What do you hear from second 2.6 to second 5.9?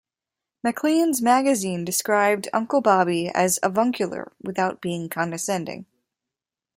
Bobby as "avuncular without being condescending.